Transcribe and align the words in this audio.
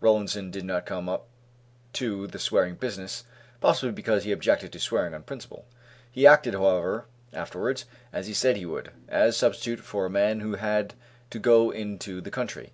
Rollinson 0.00 0.50
did 0.50 0.64
not 0.64 0.86
come 0.86 1.10
up 1.10 1.26
to 1.92 2.26
the 2.26 2.38
swearing 2.38 2.74
business; 2.74 3.24
possibly 3.60 3.92
because 3.92 4.24
he 4.24 4.32
objected 4.32 4.72
to 4.72 4.78
swearing 4.80 5.12
on 5.12 5.24
principle. 5.24 5.66
He 6.10 6.26
acted, 6.26 6.54
however, 6.54 7.04
afterwards 7.34 7.84
as 8.10 8.26
he 8.26 8.32
said 8.32 8.56
he 8.56 8.64
would, 8.64 8.92
as 9.10 9.36
substitute 9.36 9.80
for 9.80 10.06
a 10.06 10.10
man 10.10 10.40
who 10.40 10.54
had 10.54 10.94
to 11.28 11.38
go 11.38 11.68
into 11.70 12.22
the 12.22 12.30
country. 12.30 12.72